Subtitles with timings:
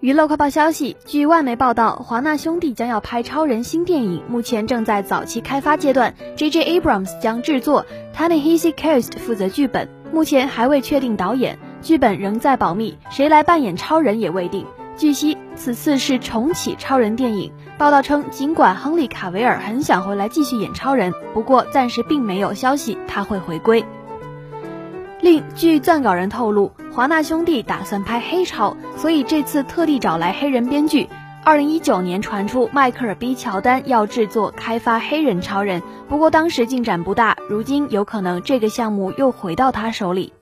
[0.00, 6.14] 娱乐快报消息，据外媒报道，华纳兄弟将要拍超人新电影，目前正在早期开发阶段。
[6.36, 6.80] J.J.
[6.80, 7.84] Abrams 将制作
[8.14, 14.64] t a n e h i s i Coast 负责剧本，目前还未确定导演，剧本仍在保密，谁来扮演超人也未定。
[14.96, 17.52] 据悉，此次是重启超人电影。
[17.76, 23.84] 报道称，尽管亨利卡维尔很想回来继续演超人，不过暂时并没有消息他会回归。
[25.20, 31.08] 另据撰稿人透露，华纳兄弟打算拍黑超，所以这次特地找来黑人编剧。
[31.44, 40.32] 二零一九年传出迈克尔 ·B· 乔丹要制作开发黑人超人，不过当时进展不大，如今有可能这个项目又回到他手里。